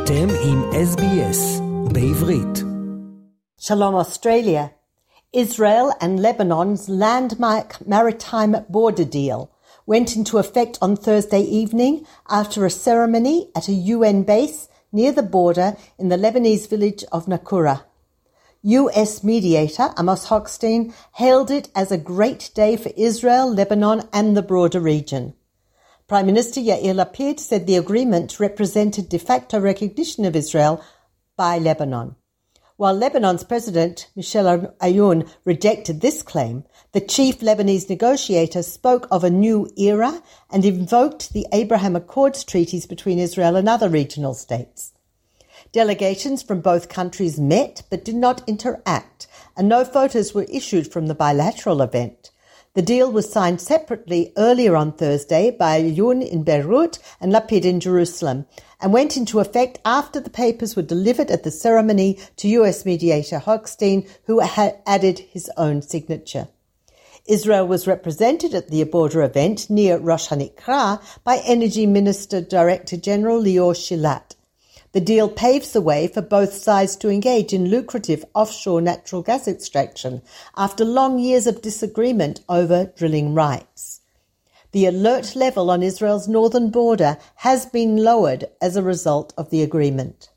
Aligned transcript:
אתם 0.00 0.28
עם 0.44 0.70
SBS 0.70 1.62
בעברית. 1.92 2.58
Shalom 3.60 3.94
Australia. 4.04 4.70
Israel 5.32 5.92
and 6.00 6.20
Lebanon's 6.20 6.88
landmark 6.88 7.86
maritime 7.86 8.54
border 8.68 9.04
deal 9.04 9.50
went 9.86 10.16
into 10.16 10.38
effect 10.38 10.78
on 10.80 10.96
Thursday 10.96 11.42
evening 11.60 11.94
after 12.28 12.64
a 12.64 12.76
ceremony 12.86 13.38
at 13.58 13.68
a 13.68 13.80
UN 13.96 14.22
base 14.22 14.68
near 14.92 15.12
the 15.12 15.28
border 15.36 15.76
in 16.00 16.08
the 16.08 16.20
Lebanese 16.24 16.66
village 16.72 17.04
of 17.12 17.26
Nakura. 17.26 17.76
US 18.80 19.22
mediator 19.22 19.88
Amos 19.98 20.26
Hochstein 20.30 20.92
hailed 21.20 21.50
it 21.58 21.66
as 21.74 21.92
a 21.92 22.04
great 22.14 22.42
day 22.54 22.76
for 22.76 22.92
Israel, 23.08 23.46
Lebanon 23.60 23.98
and 24.12 24.36
the 24.36 24.42
broader 24.50 24.80
region. 24.80 25.34
Prime 26.11 26.25
Minister 26.25 26.59
Yair 26.59 26.93
Lapid 26.93 27.39
said 27.39 27.65
the 27.65 27.77
agreement 27.77 28.37
represented 28.37 29.07
de 29.07 29.17
facto 29.17 29.61
recognition 29.61 30.25
of 30.25 30.35
Israel 30.35 30.83
by 31.37 31.57
Lebanon. 31.57 32.17
While 32.75 32.95
Lebanon's 32.95 33.45
President 33.45 34.09
Michel 34.13 34.75
Aoun 34.81 35.25
rejected 35.45 36.01
this 36.01 36.21
claim, 36.21 36.65
the 36.91 36.99
chief 36.99 37.39
Lebanese 37.39 37.89
negotiator 37.89 38.61
spoke 38.61 39.07
of 39.09 39.23
a 39.23 39.29
new 39.29 39.69
era 39.77 40.21
and 40.49 40.65
invoked 40.65 41.31
the 41.31 41.47
Abraham 41.53 41.95
Accords 41.95 42.43
treaties 42.43 42.85
between 42.85 43.17
Israel 43.17 43.55
and 43.55 43.69
other 43.69 43.87
regional 43.87 44.33
states. 44.33 44.91
Delegations 45.71 46.43
from 46.43 46.59
both 46.59 46.89
countries 46.89 47.39
met 47.39 47.83
but 47.89 48.03
did 48.03 48.15
not 48.15 48.43
interact, 48.49 49.27
and 49.55 49.69
no 49.69 49.85
photos 49.85 50.33
were 50.33 50.43
issued 50.51 50.91
from 50.91 51.07
the 51.07 51.15
bilateral 51.15 51.81
event. 51.81 52.31
The 52.73 52.81
deal 52.81 53.11
was 53.11 53.29
signed 53.29 53.59
separately 53.59 54.31
earlier 54.37 54.77
on 54.77 54.93
Thursday 54.93 55.51
by 55.51 55.81
Aoun 55.81 56.21
in 56.25 56.43
Beirut 56.43 56.99
and 57.19 57.29
Lapid 57.29 57.65
in 57.65 57.81
Jerusalem 57.81 58.45
and 58.79 58.93
went 58.93 59.17
into 59.17 59.41
effect 59.41 59.79
after 59.83 60.21
the 60.21 60.29
papers 60.29 60.73
were 60.73 60.81
delivered 60.81 61.29
at 61.29 61.43
the 61.43 61.51
ceremony 61.51 62.17
to 62.37 62.47
US 62.47 62.85
mediator 62.85 63.39
Hochstein, 63.39 64.09
who 64.23 64.39
had 64.39 64.79
added 64.85 65.19
his 65.19 65.51
own 65.57 65.81
signature. 65.81 66.47
Israel 67.25 67.67
was 67.67 67.87
represented 67.87 68.53
at 68.53 68.69
the 68.69 68.81
border 68.85 69.21
event 69.21 69.69
near 69.69 69.97
Rosh 69.97 70.29
Hanikra 70.29 71.01
by 71.25 71.41
Energy 71.45 71.85
Minister 71.85 72.39
Director 72.39 72.95
General 72.95 73.43
Lior 73.43 73.75
Shilat. 73.75 74.35
The 74.93 75.01
deal 75.01 75.29
paves 75.29 75.71
the 75.71 75.79
way 75.79 76.07
for 76.07 76.21
both 76.21 76.53
sides 76.53 76.97
to 76.97 77.09
engage 77.09 77.53
in 77.53 77.69
lucrative 77.69 78.25
offshore 78.33 78.81
natural 78.81 79.21
gas 79.21 79.47
extraction 79.47 80.21
after 80.57 80.83
long 80.83 81.17
years 81.17 81.47
of 81.47 81.61
disagreement 81.61 82.41
over 82.49 82.91
drilling 82.97 83.33
rights. 83.33 84.01
The 84.73 84.85
alert 84.85 85.35
level 85.35 85.71
on 85.71 85.81
Israel's 85.81 86.27
northern 86.27 86.71
border 86.71 87.17
has 87.35 87.65
been 87.65 88.03
lowered 88.03 88.45
as 88.61 88.75
a 88.75 88.83
result 88.83 89.33
of 89.37 89.49
the 89.49 89.61
agreement. 89.61 90.29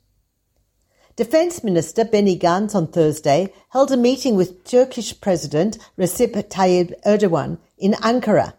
Defense 1.17 1.63
Minister 1.63 2.05
Benny 2.05 2.37
Gantz 2.37 2.75
on 2.75 2.89
Thursday 2.89 3.53
held 3.71 3.93
a 3.93 3.97
meeting 3.97 4.35
with 4.35 4.65
Turkish 4.65 5.21
President 5.21 5.79
Recep 5.97 6.33
Tayyip 6.49 6.93
Erdogan 7.05 7.59
in 7.79 7.93
Ankara. 7.95 8.55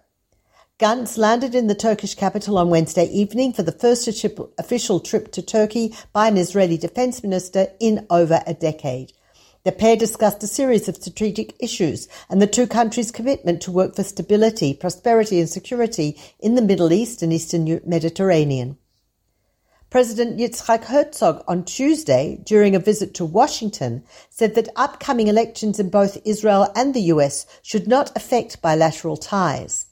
Gantz 0.77 1.17
landed 1.17 1.55
in 1.55 1.67
the 1.67 1.73
Turkish 1.73 2.15
capital 2.15 2.57
on 2.57 2.69
Wednesday 2.69 3.05
evening 3.05 3.53
for 3.53 3.63
the 3.63 3.71
first 3.71 4.09
official 4.57 4.99
trip 4.99 5.31
to 5.31 5.41
Turkey 5.41 5.95
by 6.11 6.27
an 6.27 6.35
Israeli 6.35 6.77
defense 6.77 7.23
minister 7.23 7.67
in 7.79 8.05
over 8.09 8.41
a 8.45 8.53
decade. 8.53 9.13
The 9.63 9.71
pair 9.71 9.95
discussed 9.95 10.43
a 10.43 10.47
series 10.47 10.89
of 10.89 10.97
strategic 10.97 11.55
issues 11.61 12.09
and 12.29 12.41
the 12.41 12.45
two 12.45 12.67
countries' 12.67 13.09
commitment 13.09 13.61
to 13.61 13.71
work 13.71 13.95
for 13.95 14.03
stability, 14.03 14.73
prosperity, 14.73 15.39
and 15.39 15.47
security 15.47 16.19
in 16.41 16.55
the 16.55 16.61
Middle 16.61 16.91
East 16.91 17.21
and 17.21 17.31
Eastern 17.31 17.79
Mediterranean. 17.85 18.77
President 19.89 20.37
Yitzhak 20.37 20.83
Herzog 20.83 21.41
on 21.47 21.63
Tuesday, 21.63 22.41
during 22.43 22.75
a 22.75 22.79
visit 22.79 23.13
to 23.13 23.23
Washington, 23.23 24.03
said 24.29 24.55
that 24.55 24.67
upcoming 24.75 25.29
elections 25.29 25.79
in 25.79 25.89
both 25.89 26.17
Israel 26.25 26.69
and 26.75 26.93
the 26.93 27.13
US 27.13 27.45
should 27.61 27.87
not 27.87 28.11
affect 28.13 28.61
bilateral 28.61 29.15
ties. 29.15 29.85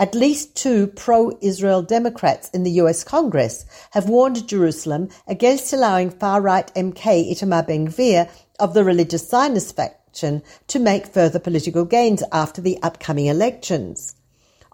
At 0.00 0.14
least 0.14 0.56
two 0.56 0.86
pro 0.86 1.36
Israel 1.42 1.82
Democrats 1.82 2.48
in 2.54 2.62
the 2.62 2.80
US 2.80 3.04
Congress 3.04 3.66
have 3.90 4.08
warned 4.08 4.48
Jerusalem 4.48 5.10
against 5.26 5.74
allowing 5.74 6.08
far 6.08 6.40
right 6.40 6.74
MK 6.74 7.30
Itamar 7.30 7.66
Ben 7.66 7.86
Gvir 7.86 8.30
of 8.58 8.72
the 8.72 8.82
religious 8.82 9.28
Zionist 9.28 9.76
faction 9.76 10.42
to 10.68 10.78
make 10.78 11.06
further 11.06 11.38
political 11.38 11.84
gains 11.84 12.22
after 12.32 12.62
the 12.62 12.78
upcoming 12.82 13.26
elections. 13.26 14.14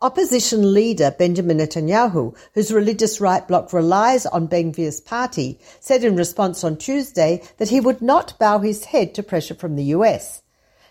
Opposition 0.00 0.72
leader 0.72 1.10
Benjamin 1.18 1.58
Netanyahu, 1.58 2.36
whose 2.54 2.72
religious 2.72 3.20
right 3.20 3.48
bloc 3.48 3.72
relies 3.72 4.26
on 4.26 4.46
Ben 4.46 4.72
Gvir's 4.72 5.00
party, 5.00 5.58
said 5.80 6.04
in 6.04 6.14
response 6.14 6.62
on 6.62 6.76
Tuesday 6.76 7.42
that 7.56 7.70
he 7.70 7.80
would 7.80 8.00
not 8.00 8.38
bow 8.38 8.60
his 8.60 8.84
head 8.84 9.12
to 9.16 9.24
pressure 9.24 9.56
from 9.56 9.74
the 9.74 9.90
US. 9.96 10.42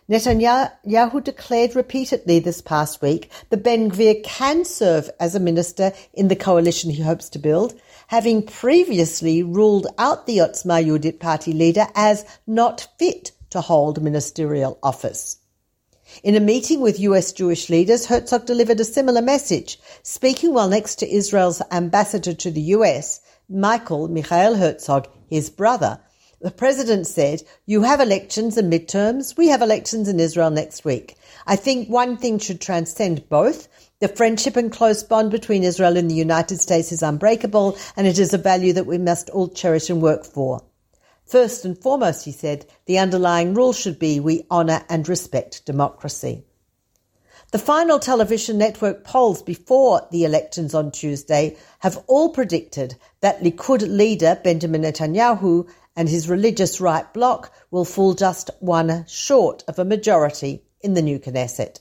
Netanyahu 0.07 1.23
declared 1.23 1.75
repeatedly 1.75 2.38
this 2.38 2.61
past 2.61 3.01
week 3.01 3.31
that 3.49 3.63
Ben 3.63 3.89
Gvir 3.89 4.23
can 4.23 4.63
serve 4.63 5.09
as 5.19 5.33
a 5.33 5.39
minister 5.39 5.93
in 6.13 6.27
the 6.27 6.35
coalition 6.35 6.91
he 6.91 7.01
hopes 7.01 7.27
to 7.29 7.39
build, 7.39 7.73
having 8.07 8.43
previously 8.43 9.41
ruled 9.41 9.88
out 9.97 10.27
the 10.27 10.38
Otzma 10.38 10.85
Yehudit 10.85 11.19
party 11.19 11.53
leader 11.53 11.88
as 11.95 12.23
not 12.45 12.88
fit 12.99 13.31
to 13.49 13.61
hold 13.61 14.03
ministerial 14.03 14.77
office. 14.83 15.39
In 16.22 16.35
a 16.35 16.39
meeting 16.39 16.81
with 16.81 16.99
US 16.99 17.31
Jewish 17.31 17.67
leaders, 17.72 18.05
Herzog 18.05 18.45
delivered 18.45 18.79
a 18.79 18.85
similar 18.85 19.23
message, 19.23 19.79
speaking 20.03 20.53
while 20.53 20.69
next 20.69 20.97
to 20.97 21.11
Israel's 21.11 21.63
ambassador 21.72 22.35
to 22.35 22.51
the 22.51 22.61
US, 22.77 23.22
Michael 23.49 24.07
Michael 24.07 24.53
Herzog, 24.53 25.07
his 25.27 25.49
brother. 25.49 25.99
The 26.45 26.51
president 26.51 27.07
said, 27.07 27.41
You 27.66 27.81
have 27.81 28.00
elections 28.00 28.56
and 28.56 28.72
midterms. 28.72 29.35
We 29.35 29.47
have 29.47 29.63
elections 29.63 30.07
in 30.07 30.19
Israel 30.19 30.51
next 30.51 30.85
week. 30.85 31.16
I 31.47 31.56
think 31.56 31.89
one 31.89 32.17
thing 32.17 32.38
should 32.38 32.61
transcend 32.61 33.28
both. 33.29 33.67
The 33.97 34.09
friendship 34.09 34.55
and 34.55 34.72
close 34.72 35.01
bond 35.01 35.31
between 35.31 35.63
Israel 35.63 35.97
and 35.97 36.07
the 36.07 36.13
United 36.13 36.59
States 36.59 36.91
is 36.91 37.01
unbreakable, 37.01 37.79
and 37.97 38.05
it 38.05 38.19
is 38.19 38.31
a 38.31 38.38
value 38.38 38.73
that 38.73 38.85
we 38.85 39.00
must 39.00 39.31
all 39.31 39.47
cherish 39.47 39.89
and 39.89 40.03
work 40.03 40.23
for. 40.23 40.63
First 41.25 41.66
and 41.66 41.75
foremost, 41.75 42.25
he 42.25 42.31
said, 42.31 42.67
the 42.85 43.00
underlying 43.00 43.55
rule 43.55 43.73
should 43.73 43.97
be 43.97 44.19
we 44.19 44.45
honour 44.51 44.85
and 44.88 45.09
respect 45.09 45.66
democracy. 45.66 46.44
The 47.51 47.59
final 47.59 48.00
television 48.00 48.57
network 48.57 49.03
polls 49.03 49.41
before 49.41 50.07
the 50.11 50.25
elections 50.25 50.75
on 50.75 50.91
Tuesday 50.91 51.57
have 51.79 52.03
all 52.07 52.29
predicted 52.29 52.97
that 53.22 53.41
Likud 53.41 53.81
leader 53.88 54.39
Benjamin 54.44 54.81
Netanyahu 54.81 55.67
and 55.95 56.09
his 56.09 56.29
religious 56.29 56.81
right 56.81 57.11
bloc 57.13 57.51
will 57.72 57.85
fall 57.85 58.13
just 58.13 58.50
one 58.59 59.06
short 59.07 59.63
of 59.67 59.79
a 59.79 59.85
majority 59.85 60.63
in 60.81 60.94
the 60.94 61.01
new 61.01 61.19
Knesset. 61.19 61.79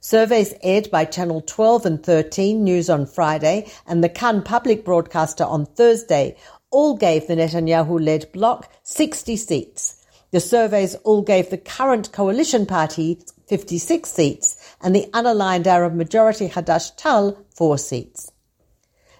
Surveys 0.00 0.52
aired 0.62 0.90
by 0.90 1.04
Channel 1.06 1.40
12 1.40 1.86
and 1.86 2.02
13 2.02 2.62
News 2.62 2.90
on 2.90 3.06
Friday 3.06 3.70
and 3.86 4.04
the 4.04 4.08
Kan 4.08 4.42
public 4.42 4.84
broadcaster 4.84 5.44
on 5.44 5.64
Thursday 5.64 6.36
all 6.70 6.94
gave 6.94 7.26
the 7.26 7.36
Netanyahu 7.36 8.04
led 8.04 8.30
bloc 8.32 8.70
60 8.82 9.36
seats. 9.36 10.04
The 10.30 10.40
surveys 10.40 10.94
all 10.96 11.22
gave 11.22 11.48
the 11.48 11.56
current 11.56 12.12
coalition 12.12 12.66
party 12.66 13.20
56 13.46 14.10
seats 14.10 14.76
and 14.82 14.94
the 14.94 15.08
unaligned 15.14 15.66
Arab 15.66 15.94
majority 15.94 16.48
Hadash 16.48 16.96
Ta'al 16.96 17.38
4 17.54 17.78
seats. 17.78 18.30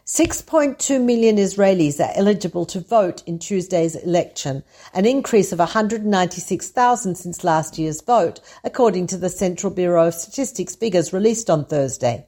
6.2 0.06 1.02
million 1.02 1.38
Israelis 1.38 1.98
are 1.98 2.12
eligible 2.14 2.66
to 2.66 2.78
vote 2.78 3.22
in 3.24 3.38
Tuesday's 3.38 3.96
election, 3.96 4.62
an 4.92 5.06
increase 5.06 5.50
of 5.50 5.58
196,000 5.60 7.14
since 7.14 7.42
last 7.42 7.78
year's 7.78 8.02
vote, 8.02 8.38
according 8.64 9.06
to 9.06 9.16
the 9.16 9.30
Central 9.30 9.72
Bureau 9.72 10.08
of 10.08 10.12
Statistics 10.12 10.76
figures 10.76 11.14
released 11.14 11.48
on 11.48 11.64
Thursday. 11.64 12.26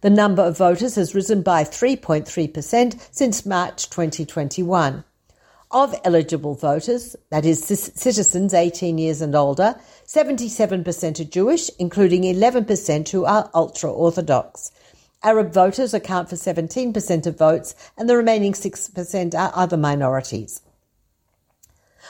The 0.00 0.08
number 0.08 0.40
of 0.40 0.56
voters 0.56 0.94
has 0.94 1.14
risen 1.14 1.42
by 1.42 1.62
3.3% 1.62 3.08
since 3.10 3.44
March 3.44 3.90
2021. 3.90 5.04
Of 5.72 5.94
eligible 6.04 6.54
voters, 6.54 7.16
that 7.30 7.44
is, 7.44 7.62
citizens 7.62 8.54
18 8.54 8.96
years 8.96 9.20
and 9.20 9.36
older, 9.36 9.76
77% 10.06 11.20
are 11.20 11.24
Jewish, 11.24 11.70
including 11.78 12.22
11% 12.22 13.08
who 13.10 13.26
are 13.26 13.50
ultra 13.52 13.92
Orthodox. 13.92 14.72
Arab 15.22 15.52
voters 15.52 15.92
account 15.92 16.30
for 16.30 16.36
17% 16.36 17.26
of 17.26 17.38
votes, 17.38 17.74
and 17.96 18.08
the 18.08 18.16
remaining 18.16 18.52
6% 18.52 19.34
are 19.34 19.52
other 19.54 19.76
minorities. 19.76 20.62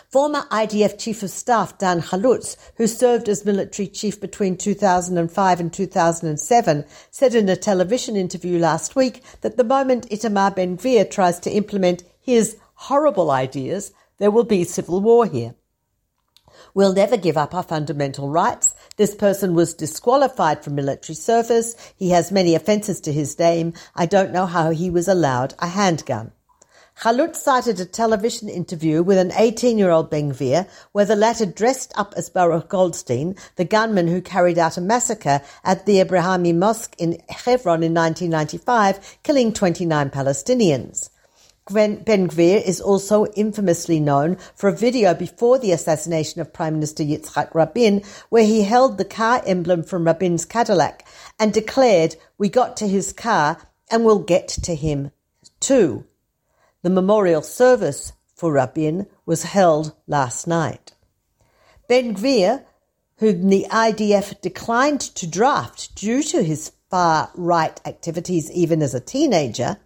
Former 0.08 0.42
IDF 0.50 0.98
Chief 0.98 1.22
of 1.22 1.30
Staff 1.30 1.78
Dan 1.78 2.00
Halutz, 2.00 2.56
who 2.76 2.86
served 2.86 3.28
as 3.28 3.44
military 3.44 3.88
chief 3.88 4.20
between 4.20 4.56
2005 4.56 5.60
and 5.60 5.72
2007, 5.72 6.84
said 7.10 7.34
in 7.34 7.48
a 7.48 7.56
television 7.56 8.16
interview 8.16 8.58
last 8.58 8.96
week 8.96 9.22
that 9.40 9.56
the 9.56 9.64
moment 9.64 10.08
Itamar 10.08 10.54
Ben 10.54 10.76
Gvir 10.76 11.10
tries 11.10 11.38
to 11.40 11.50
implement 11.50 12.04
his 12.20 12.56
horrible 12.74 13.30
ideas, 13.30 13.92
there 14.18 14.30
will 14.30 14.44
be 14.44 14.64
civil 14.64 15.00
war 15.00 15.26
here. 15.26 15.54
We'll 16.74 16.92
never 16.92 17.16
give 17.16 17.36
up 17.36 17.54
our 17.54 17.62
fundamental 17.62 18.28
rights. 18.28 18.69
This 19.00 19.14
person 19.14 19.54
was 19.54 19.72
disqualified 19.72 20.62
from 20.62 20.74
military 20.74 21.16
service. 21.16 21.74
He 21.96 22.10
has 22.10 22.30
many 22.30 22.54
offences 22.54 23.00
to 23.00 23.12
his 23.14 23.38
name. 23.38 23.72
I 23.96 24.04
don't 24.04 24.30
know 24.30 24.44
how 24.44 24.72
he 24.72 24.90
was 24.90 25.08
allowed 25.08 25.54
a 25.58 25.68
handgun. 25.68 26.32
Halutz 27.00 27.36
cited 27.36 27.80
a 27.80 27.86
television 27.86 28.50
interview 28.50 29.02
with 29.02 29.16
an 29.16 29.30
18-year-old 29.30 30.10
Ben 30.10 30.32
Gvir 30.32 30.68
where 30.92 31.06
the 31.06 31.16
latter 31.16 31.46
dressed 31.46 31.94
up 31.96 32.12
as 32.14 32.28
Baruch 32.28 32.68
Goldstein, 32.68 33.36
the 33.56 33.64
gunman 33.64 34.06
who 34.06 34.20
carried 34.20 34.58
out 34.58 34.76
a 34.76 34.82
massacre 34.82 35.40
at 35.64 35.86
the 35.86 35.96
Abrahami 36.04 36.54
Mosque 36.54 36.94
in 36.98 37.22
Hebron 37.30 37.82
in 37.82 37.94
1995, 37.94 39.20
killing 39.22 39.54
29 39.54 40.10
Palestinians. 40.10 41.08
Ben 41.72 42.04
Gvir 42.04 42.60
is 42.66 42.80
also 42.80 43.26
infamously 43.36 44.00
known 44.00 44.36
for 44.56 44.68
a 44.68 44.76
video 44.76 45.14
before 45.14 45.56
the 45.56 45.70
assassination 45.70 46.40
of 46.40 46.52
Prime 46.52 46.74
Minister 46.74 47.04
Yitzhak 47.04 47.54
Rabin, 47.54 48.02
where 48.28 48.44
he 48.44 48.62
held 48.62 48.98
the 48.98 49.04
car 49.04 49.40
emblem 49.46 49.84
from 49.84 50.04
Rabin's 50.04 50.44
Cadillac 50.44 51.06
and 51.38 51.52
declared, 51.52 52.16
We 52.38 52.48
got 52.48 52.76
to 52.78 52.88
his 52.88 53.12
car 53.12 53.58
and 53.88 54.04
we'll 54.04 54.18
get 54.18 54.48
to 54.48 54.74
him 54.74 55.12
too. 55.60 56.06
The 56.82 56.90
memorial 56.90 57.42
service 57.42 58.14
for 58.34 58.52
Rabin 58.52 59.06
was 59.24 59.44
held 59.44 59.94
last 60.08 60.48
night. 60.48 60.94
Ben 61.88 62.16
Gvir, 62.16 62.64
whom 63.18 63.48
the 63.48 63.66
IDF 63.70 64.40
declined 64.40 65.00
to 65.00 65.26
draft 65.26 65.94
due 65.94 66.22
to 66.24 66.42
his 66.42 66.72
far 66.90 67.30
right 67.36 67.80
activities 67.84 68.50
even 68.50 68.82
as 68.82 68.94
a 68.94 69.00
teenager, 69.00 69.76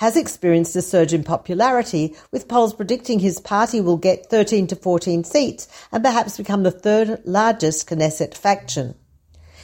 has 0.00 0.16
experienced 0.16 0.74
a 0.74 0.80
surge 0.80 1.12
in 1.12 1.22
popularity, 1.22 2.16
with 2.32 2.48
polls 2.48 2.72
predicting 2.72 3.18
his 3.18 3.38
party 3.38 3.82
will 3.82 3.98
get 3.98 4.30
13 4.30 4.66
to 4.66 4.74
14 4.74 5.24
seats 5.24 5.68
and 5.92 6.02
perhaps 6.02 6.38
become 6.38 6.62
the 6.62 6.70
third 6.70 7.20
largest 7.26 7.86
Knesset 7.86 8.34
faction. 8.34 8.94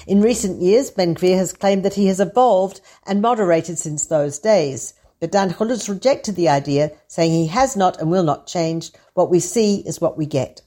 In 0.06 0.21
recent 0.21 0.61
years, 0.61 0.91
Ben 0.91 1.15
Gvir 1.15 1.38
has 1.38 1.55
claimed 1.55 1.87
that 1.87 1.94
he 1.94 2.09
has 2.09 2.21
evolved 2.21 2.83
and 3.06 3.23
moderated 3.23 3.79
since 3.79 4.05
those 4.05 4.38
days. 4.38 4.93
But 5.21 5.33
Dan 5.33 5.49
Halutz 5.49 5.88
rejected 5.88 6.37
the 6.37 6.50
idea, 6.50 6.93
saying 7.09 7.33
he 7.33 7.47
has 7.47 7.75
not 7.75 7.99
and 7.99 8.11
will 8.11 8.23
not 8.23 8.47
change. 8.47 8.91
What 9.15 9.31
we 9.31 9.41
see 9.41 9.77
is 9.87 10.03
what 10.03 10.19
we 10.19 10.27
get. 10.27 10.61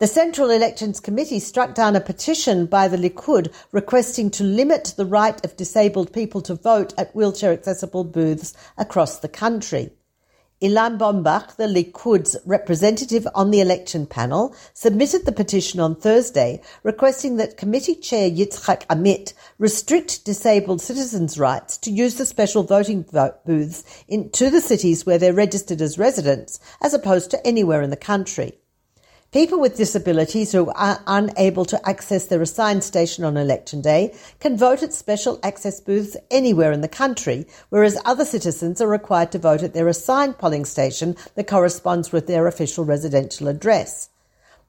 The 0.00 0.08
Central 0.08 0.50
Elections 0.50 0.98
Committee 0.98 1.38
struck 1.38 1.72
down 1.72 1.94
a 1.94 2.00
petition 2.00 2.66
by 2.66 2.88
the 2.88 2.96
Likud 2.96 3.54
requesting 3.70 4.28
to 4.32 4.42
limit 4.42 4.92
the 4.96 5.06
right 5.06 5.42
of 5.44 5.56
disabled 5.56 6.12
people 6.12 6.40
to 6.42 6.56
vote 6.56 6.92
at 6.98 7.14
wheelchair 7.14 7.52
accessible 7.52 8.02
booths 8.02 8.54
across 8.76 9.20
the 9.20 9.28
country. 9.28 9.92
Ilan 10.60 10.98
Bombach, 10.98 11.54
the 11.54 11.68
Likud's 11.68 12.36
representative 12.44 13.28
on 13.36 13.52
the 13.52 13.60
election 13.60 14.04
panel, 14.04 14.52
submitted 14.72 15.26
the 15.26 15.32
petition 15.32 15.78
on 15.78 15.94
Thursday 15.94 16.60
requesting 16.82 17.36
that 17.36 17.56
committee 17.56 17.94
chair 17.94 18.28
Yitzhak 18.28 18.84
Amit 18.88 19.32
restrict 19.58 20.24
disabled 20.24 20.80
citizens' 20.80 21.38
rights 21.38 21.78
to 21.78 21.92
use 21.92 22.16
the 22.16 22.26
special 22.26 22.64
voting 22.64 23.02
booths 23.46 23.84
in, 24.08 24.28
to 24.30 24.50
the 24.50 24.60
cities 24.60 25.06
where 25.06 25.18
they're 25.18 25.32
registered 25.32 25.80
as 25.80 25.98
residents, 25.98 26.58
as 26.80 26.94
opposed 26.94 27.30
to 27.30 27.46
anywhere 27.46 27.80
in 27.80 27.90
the 27.90 27.96
country. 27.96 28.58
People 29.34 29.58
with 29.58 29.76
disabilities 29.76 30.52
who 30.52 30.70
are 30.76 31.02
unable 31.08 31.64
to 31.64 31.88
access 31.88 32.28
their 32.28 32.40
assigned 32.40 32.84
station 32.84 33.24
on 33.24 33.36
election 33.36 33.80
day 33.82 34.14
can 34.38 34.56
vote 34.56 34.80
at 34.80 34.92
special 34.92 35.40
access 35.42 35.80
booths 35.80 36.16
anywhere 36.30 36.70
in 36.70 36.82
the 36.82 36.86
country, 36.86 37.44
whereas 37.68 38.00
other 38.04 38.24
citizens 38.24 38.80
are 38.80 38.86
required 38.86 39.32
to 39.32 39.40
vote 39.40 39.64
at 39.64 39.74
their 39.74 39.88
assigned 39.88 40.38
polling 40.38 40.64
station 40.64 41.16
that 41.34 41.48
corresponds 41.48 42.12
with 42.12 42.28
their 42.28 42.46
official 42.46 42.84
residential 42.84 43.48
address. 43.48 44.08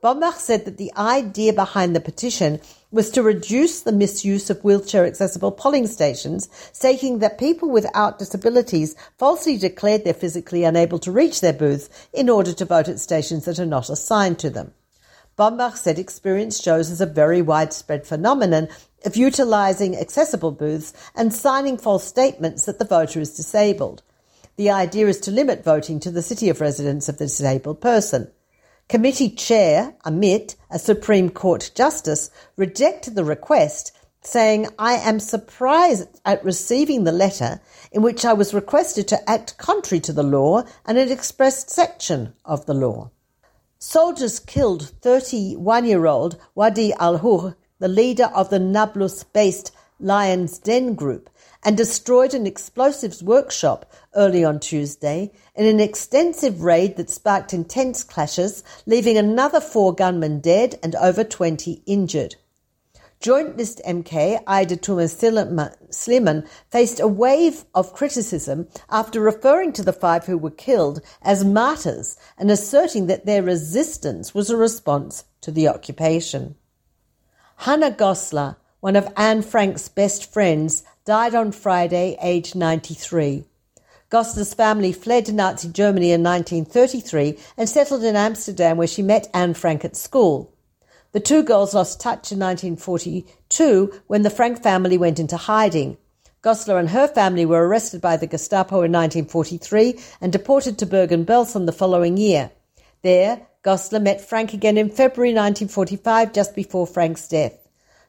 Bombach 0.05 0.35
said 0.35 0.65
that 0.65 0.77
the 0.77 0.93
idea 0.95 1.51
behind 1.51 1.95
the 1.95 1.99
petition 1.99 2.61
was 2.91 3.09
to 3.09 3.23
reduce 3.23 3.79
the 3.81 3.91
misuse 3.91 4.51
of 4.51 4.63
wheelchair 4.63 5.03
accessible 5.03 5.51
polling 5.51 5.87
stations, 5.87 6.47
stating 6.71 7.17
that 7.17 7.39
people 7.39 7.71
without 7.71 8.19
disabilities 8.19 8.95
falsely 9.17 9.57
declared 9.57 10.03
they're 10.03 10.13
physically 10.13 10.63
unable 10.63 10.99
to 10.99 11.11
reach 11.11 11.41
their 11.41 11.53
booths 11.53 11.89
in 12.13 12.29
order 12.29 12.53
to 12.53 12.65
vote 12.65 12.87
at 12.87 12.99
stations 12.99 13.45
that 13.45 13.57
are 13.57 13.65
not 13.65 13.89
assigned 13.89 14.37
to 14.37 14.51
them. 14.51 14.75
Bombach 15.39 15.75
said 15.75 15.97
experience 15.97 16.61
shows 16.61 16.91
as 16.91 17.01
a 17.01 17.07
very 17.07 17.41
widespread 17.41 18.05
phenomenon 18.05 18.67
of 19.05 19.15
utilizing 19.15 19.97
accessible 19.97 20.51
booths 20.51 20.93
and 21.15 21.33
signing 21.33 21.79
false 21.79 22.05
statements 22.05 22.65
that 22.65 22.77
the 22.77 22.85
voter 22.85 23.19
is 23.19 23.35
disabled. 23.35 24.03
The 24.55 24.69
idea 24.69 25.07
is 25.07 25.19
to 25.21 25.31
limit 25.31 25.63
voting 25.63 25.99
to 26.01 26.11
the 26.11 26.21
city 26.21 26.49
of 26.49 26.61
residence 26.61 27.09
of 27.09 27.17
the 27.17 27.25
disabled 27.25 27.81
person. 27.81 28.29
Committee 28.87 29.31
Chair 29.31 29.95
Amit, 30.05 30.55
a 30.69 30.77
Supreme 30.77 31.31
Court 31.31 31.71
Justice, 31.73 32.29
rejected 32.55 33.15
the 33.15 33.23
request, 33.23 33.91
saying, 34.21 34.67
I 34.77 34.93
am 34.93 35.19
surprised 35.19 36.07
at 36.23 36.45
receiving 36.45 37.03
the 37.03 37.11
letter 37.11 37.61
in 37.91 38.03
which 38.03 38.23
I 38.23 38.33
was 38.33 38.53
requested 38.53 39.07
to 39.07 39.27
act 39.27 39.57
contrary 39.57 39.99
to 40.01 40.13
the 40.13 40.21
law 40.21 40.65
and 40.85 40.99
an 40.99 41.11
expressed 41.11 41.71
section 41.71 42.33
of 42.45 42.67
the 42.67 42.75
law. 42.75 43.09
Soldiers 43.79 44.39
killed 44.39 44.91
31 45.01 45.85
year 45.85 46.05
old 46.05 46.37
Wadi 46.53 46.93
al 46.93 47.17
Hur, 47.17 47.55
the 47.79 47.87
leader 47.87 48.25
of 48.35 48.51
the 48.51 48.59
Nablus 48.59 49.23
based 49.23 49.71
Lions 49.99 50.59
Den 50.59 50.93
group, 50.93 51.31
and 51.65 51.75
destroyed 51.75 52.35
an 52.35 52.45
explosives 52.45 53.23
workshop 53.23 53.91
early 54.13 54.45
on 54.45 54.59
Tuesday 54.59 55.31
in 55.55 55.65
an 55.65 55.79
extensive 55.79 56.61
raid 56.61 56.95
that 56.95 57.09
sparked 57.09 57.53
intense 57.53 58.03
clashes, 58.03 58.63
leaving 58.85 59.17
another 59.17 59.59
four 59.59 59.93
gunmen 59.93 60.39
dead 60.39 60.79
and 60.83 60.93
over 60.95 61.23
20 61.23 61.81
injured. 61.87 62.35
Joint 63.19 63.57
List 63.57 63.81
MK 63.87 64.43
Ida 64.45 64.77
Tuma 64.77 65.05
Sliman 65.89 66.47
faced 66.69 66.99
a 66.99 67.07
wave 67.07 67.65
of 67.73 67.93
criticism 67.93 68.67
after 68.89 69.19
referring 69.19 69.73
to 69.73 69.83
the 69.83 69.93
five 69.93 70.25
who 70.25 70.37
were 70.37 70.51
killed 70.51 71.01
as 71.23 71.43
martyrs 71.43 72.17
and 72.37 72.51
asserting 72.51 73.07
that 73.07 73.25
their 73.25 73.41
resistance 73.41 74.35
was 74.35 74.51
a 74.51 74.57
response 74.57 75.23
to 75.41 75.49
the 75.49 75.67
occupation. 75.67 76.55
Hannah 77.55 77.91
Goslar, 77.91 78.57
one 78.79 78.95
of 78.95 79.11
Anne 79.17 79.41
Frank's 79.41 79.89
best 79.89 80.31
friends, 80.31 80.83
died 81.05 81.35
on 81.35 81.51
Friday, 81.51 82.17
aged 82.21 82.55
93. 82.55 83.45
Goslar's 84.11 84.53
family 84.53 84.91
fled 84.91 85.25
to 85.25 85.33
Nazi 85.33 85.69
Germany 85.69 86.11
in 86.11 86.23
1933 86.23 87.37
and 87.57 87.67
settled 87.67 88.03
in 88.03 88.15
Amsterdam 88.15 88.77
where 88.77 88.87
she 88.87 89.01
met 89.01 89.29
Anne 89.33 89.53
Frank 89.53 89.83
at 89.83 89.95
school. 89.95 90.53
The 91.11 91.19
two 91.19 91.43
girls 91.43 91.73
lost 91.73 91.99
touch 91.99 92.31
in 92.31 92.39
1942 92.39 94.01
when 94.07 94.21
the 94.21 94.29
Frank 94.29 94.61
family 94.61 94.97
went 94.97 95.19
into 95.19 95.37
hiding. 95.37 95.97
Goslar 96.43 96.79
and 96.79 96.89
her 96.89 97.07
family 97.07 97.45
were 97.45 97.67
arrested 97.67 98.01
by 98.01 98.17
the 98.17 98.27
Gestapo 98.27 98.75
in 98.83 98.91
1943 98.91 99.99
and 100.21 100.31
deported 100.31 100.77
to 100.77 100.85
Bergen-Belsen 100.85 101.65
the 101.65 101.71
following 101.71 102.17
year. 102.17 102.51
There, 103.01 103.47
Goslar 103.63 104.01
met 104.01 104.21
Frank 104.21 104.53
again 104.53 104.77
in 104.77 104.89
February 104.89 105.31
1945, 105.31 106.33
just 106.33 106.53
before 106.53 106.85
Frank's 106.85 107.27
death. 107.27 107.64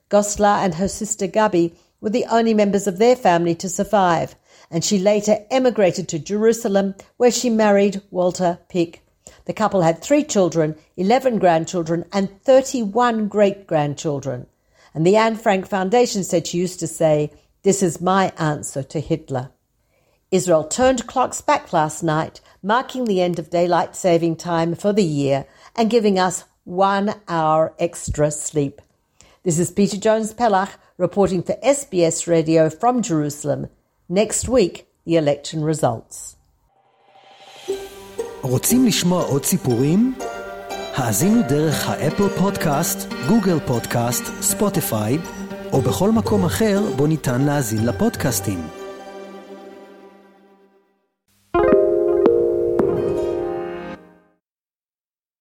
Goslar 0.09 0.65
and 0.65 0.75
her 0.75 0.89
sister 0.89 1.27
Gabi 1.27 1.75
were 2.01 2.11
the 2.11 2.27
only 2.27 2.55
members 2.55 2.87
of 2.87 2.99
their 2.99 3.17
family 3.17 3.55
to 3.57 3.69
survive, 3.69 4.37
and 4.71 4.85
she 4.85 4.99
later 4.99 5.39
emigrated 5.51 6.09
to 6.09 6.19
Jerusalem, 6.19 6.95
where 7.17 7.31
she 7.31 7.51
married 7.51 8.03
Walter 8.11 8.59
Pick. 8.69 9.03
The 9.47 9.53
couple 9.53 9.83
had 9.83 10.03
three 10.03 10.25
children, 10.25 10.77
11 10.97 11.39
grandchildren, 11.39 12.05
and 12.13 12.43
31 12.43 13.29
great 13.29 13.67
grandchildren. 13.67 14.47
And 14.95 15.07
the 15.07 15.17
Anne 15.17 15.37
Frank 15.37 15.67
Foundation 15.67 16.25
said 16.25 16.47
she 16.47 16.59
used 16.59 16.81
to 16.81 16.87
say, 16.87 17.33
This 17.63 17.83
is 17.83 18.01
my 18.01 18.33
answer 18.39 18.83
to 18.85 19.01
Hitler. 19.01 19.51
Israel 20.31 20.65
turned 20.65 21.07
clocks 21.07 21.41
back 21.41 21.73
last 21.73 22.03
night, 22.03 22.41
marking 22.63 23.05
the 23.05 23.21
end 23.21 23.39
of 23.39 23.51
daylight 23.51 23.95
saving 23.95 24.37
time 24.37 24.75
for 24.75 24.93
the 24.93 25.05
year 25.05 25.47
and 25.77 25.91
giving 25.91 26.19
us 26.19 26.45
one 26.65 27.15
hour 27.29 27.75
extra 27.79 28.31
sleep. 28.31 28.83
This 29.47 29.61
is 29.61 29.71
Peta 29.71 29.99
Jones 30.07 30.35
Pellach 30.35 30.73
reporting 30.99 31.41
for 31.41 31.55
SBS 31.77 32.27
Radio 32.27 32.69
from 32.69 33.01
Jerusalem. 33.01 33.69
Next 34.09 34.49
week, 34.49 34.89
the 35.07 35.15
election 35.17 35.63
results. 35.63 36.37
רוצים 38.43 38.87
לשמוע 38.87 39.23
עוד 39.25 39.45
סיפורים? 39.45 40.15
האזינו 40.95 41.43
דרך 41.49 41.89
האפל 41.89 42.29
פודקאסט, 42.29 43.09
גוגל 43.29 43.59
פודקאסט, 43.67 44.25
ספוטיפיי, 44.41 45.19
או 45.73 45.81
בכל 45.81 46.11
מקום 46.11 46.45
אחר 46.45 46.83
בו 46.97 47.07
ניתן 47.07 47.43
להאזין 47.43 47.87
לפודקאסטים. 47.87 48.76